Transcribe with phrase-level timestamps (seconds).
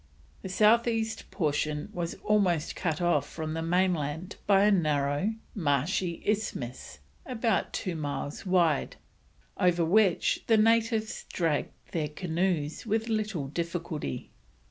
[0.41, 6.23] The south east portion was almost cut off from the mainland by a narrow, marshy
[6.25, 8.95] isthmus about two miles wide,
[9.59, 14.31] over which the natives dragged their canoes with little difficulty.